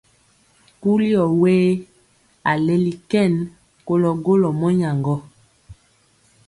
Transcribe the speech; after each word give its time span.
Kuli 0.81 1.09
ɔ 1.23 1.25
we? 1.41 1.53
A 2.49 2.51
leli 2.65 2.93
kɛn 3.11 3.33
kolɔ 3.87 4.09
golɔ 4.25 4.49
mɔnyaŋgɔ. 4.59 5.15